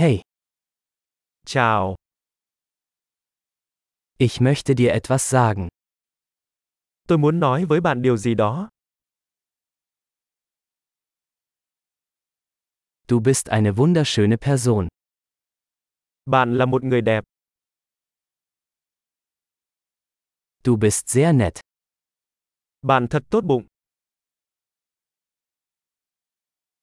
Hey, 0.00 0.22
Chào, 1.46 1.94
ich 4.18 4.40
möchte 4.40 4.74
dir 4.74 4.92
etwas 4.92 5.18
sagen. 5.18 5.68
tôi 7.08 7.18
muốn 7.18 7.40
nói 7.40 7.64
với 7.64 7.80
bạn 7.80 8.02
điều 8.02 8.16
gì 8.16 8.34
đó. 8.34 8.68
Du 13.08 13.20
bist 13.20 13.48
eine 13.48 13.70
wunderschöne 13.70 14.36
Person. 14.36 14.88
Bạn 16.26 16.54
là 16.58 16.66
một 16.66 16.84
người 16.84 17.00
đẹp, 17.00 17.24
Du 20.64 20.76
bist 20.76 21.08
sehr 21.08 21.34
nett. 21.36 21.60
bạn 22.82 23.06
thật 23.10 23.22
tốt 23.30 23.40
bụng, 23.44 23.66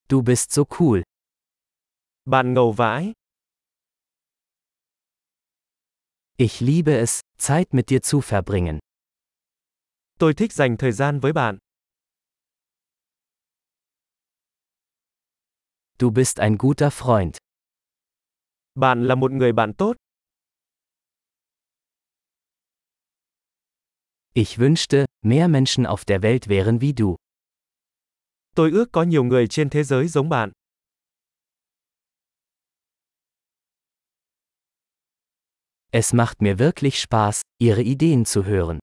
Du 0.10 0.22
bist 0.22 0.52
so 0.52 0.64
cool. 0.64 1.07
Bạn 2.28 2.54
ngầu 2.54 2.72
vãi. 2.72 3.14
Ich 6.38 6.62
liebe 6.62 7.00
es, 7.00 7.22
Zeit 7.38 7.66
mit 7.72 7.86
dir 7.90 8.02
zu 8.02 8.22
verbringen. 8.22 8.80
Tôi 10.20 10.34
thích 10.34 10.54
dành 10.54 10.78
thời 10.78 10.92
gian 10.92 11.20
với 11.20 11.34
bạn. 11.34 11.58
Du 16.00 16.10
bist 16.10 16.38
ein 16.40 16.58
guter 16.60 16.94
Freund. 16.94 17.32
Bạn 18.76 19.08
là 19.08 19.16
một 19.16 19.32
người 19.32 19.54
bạn 19.54 19.74
tốt. 19.74 19.96
Ich 24.34 24.60
wünschte, 24.60 25.06
mehr 25.22 25.48
Menschen 25.48 25.86
auf 25.86 26.04
der 26.08 26.22
Welt 26.22 26.48
wären 26.48 26.80
wie 26.80 26.94
du. 26.98 27.16
Tôi 28.56 28.72
ước 28.72 28.86
có 28.92 29.04
nhiều 29.04 29.24
người 29.24 29.48
trên 29.48 29.70
thế 29.70 29.84
giới 29.84 30.08
giống 30.08 30.30
bạn. 30.30 30.52
Es 35.98 36.14
macht 36.14 36.44
mir 36.44 36.60
wirklich 36.60 37.00
Spaß, 37.00 37.42
ihre 37.60 37.82
Ideen 37.82 38.26
zu 38.26 38.44
hören. 38.46 38.80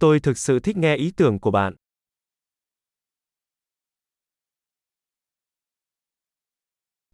Tôi 0.00 0.20
thực 0.20 0.38
sự 0.38 0.60
thích 0.60 0.76
nghe 0.76 0.96
ý 0.96 1.10
tưởng 1.16 1.38
của 1.40 1.50
bạn. 1.50 1.74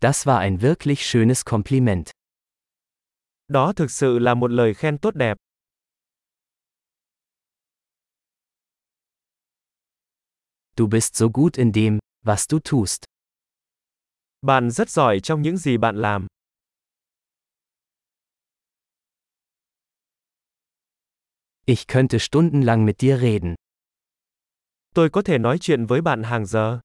Das 0.01 0.27
war 0.27 0.39
ein 0.39 0.61
wirklich 0.61 1.07
schönes 1.07 1.45
Kompliment. 1.45 2.11
Đó 3.49 3.73
thực 3.73 3.91
sự 3.91 4.19
là 4.19 4.35
một 4.35 4.51
lời 4.51 4.75
khen 4.75 4.99
tốt 4.99 5.15
đẹp. 5.15 5.37
Du 10.77 10.87
bist 10.87 11.17
so 11.17 11.29
gut 11.29 11.57
in 11.57 11.73
dem, 11.75 11.99
was 12.23 12.47
du 12.49 12.59
tust. 12.59 13.05
Bạn 14.43 14.71
rất 14.71 14.91
giỏi 14.91 15.21
trong 15.21 15.43
những 15.43 15.57
gì 15.57 15.77
bạn 15.77 15.97
làm. 15.97 16.27
Ich 21.67 21.87
könnte 21.87 22.21
stundenlang 22.21 22.85
mit 22.85 23.01
dir 23.01 23.19
reden. 23.19 23.55
Tôi 24.95 25.11
có 25.11 25.23
thể 25.23 25.39
nói 25.39 25.59
chuyện 25.61 25.87
với 25.87 26.01
bạn 26.01 26.23
hàng 26.23 26.47
giờ. 26.47 26.81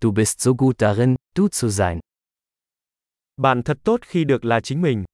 Du 0.00 0.12
bist 0.12 0.40
so 0.40 0.52
gut 0.58 0.76
darin, 0.78 1.14
du 1.34 1.48
zu 1.48 1.70
sein. 1.70 2.00
Bạn 3.36 3.62
thật 3.64 3.78
tốt 3.84 4.00
khi 4.02 4.24
được 4.24 4.44
là 4.44 4.60
chính 4.60 4.82
mình. 4.82 5.04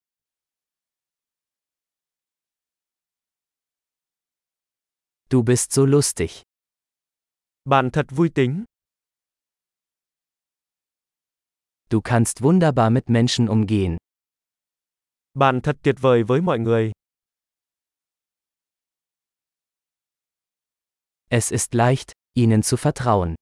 Du 5.31 5.43
bist 5.43 5.73
so 5.73 5.83
lustig. 5.87 6.31
Bạn 7.65 7.91
thật 7.93 8.07
vui 8.11 8.29
tính. 8.35 8.65
Du 11.91 12.01
kannst 12.01 12.41
wunderbar 12.41 12.93
mit 12.93 13.11
Menschen 13.11 13.47
umgehen. 13.49 13.97
Bạn 15.35 15.61
thật 15.61 15.77
tuyệt 15.83 15.95
vời 16.01 16.23
với 16.23 16.41
mọi 16.41 16.59
người. 16.59 16.93
Es 21.29 21.53
ist 21.53 21.75
leicht, 21.75 22.13
ihnen 22.35 22.63
zu 22.63 22.77
vertrauen. 22.77 23.35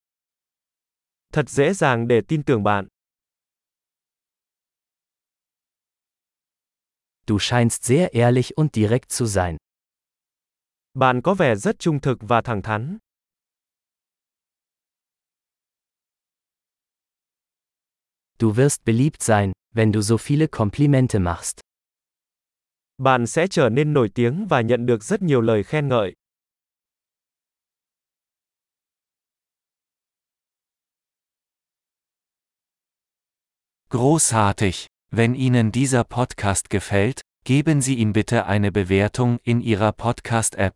Thật 1.32 1.48
dễ 1.48 1.72
dàng 1.72 2.08
để 2.08 2.20
tin 2.28 2.42
tưởng 2.42 2.62
bạn. 2.62 2.88
Du 7.26 7.38
scheinst 7.38 7.84
sehr 7.84 8.08
ehrlich 8.12 8.56
und 8.56 8.74
direkt 8.74 9.10
zu 9.10 9.26
sein. 9.26 9.56
Bạn 10.94 11.22
có 11.22 11.34
vẻ 11.34 11.54
rất 11.56 11.78
trung 11.78 12.00
thực 12.00 12.18
và 12.20 12.40
thẳng 12.40 12.62
thắn. 12.62 12.98
Du 18.40 18.52
wirst 18.52 18.84
beliebt 18.84 19.22
sein, 19.22 19.52
wenn 19.74 19.92
du 19.92 20.02
so 20.02 20.16
viele 20.16 20.46
Komplimente 20.46 21.18
machst. 21.18 21.67
Bạn 22.98 23.26
sẽ 23.26 23.46
trở 23.46 23.68
nên 23.68 23.92
nổi 23.92 24.08
tiếng 24.14 24.46
và 24.46 24.60
nhận 24.60 24.86
được 24.86 25.04
rất 25.04 25.22
nhiều 25.22 25.40
lời 25.40 25.62
khen 25.62 25.88
ngợi. 25.88 26.14
Großartig! 33.90 34.86
Wenn 35.10 35.34
Ihnen 35.34 35.72
dieser 35.72 36.04
Podcast 36.04 36.70
gefällt, 36.70 37.20
geben 37.44 37.80
Sie 37.80 37.94
ihm 37.94 38.12
bitte 38.12 38.44
eine 38.46 38.70
Bewertung 38.70 39.38
in 39.44 39.60
Ihrer 39.60 39.92
Podcast-App. 39.92 40.74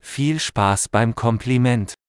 Viel 0.00 0.38
Spaß 0.38 0.88
beim 0.88 1.14
Kompliment! 1.14 1.99